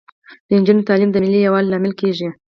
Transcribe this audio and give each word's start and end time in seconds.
د 0.47 0.49
نجونو 0.59 0.87
تعلیم 0.89 1.09
د 1.11 1.17
ملي 1.23 1.39
یووالي 1.41 1.67
لامل 1.69 1.93
کیږي. 2.01 2.27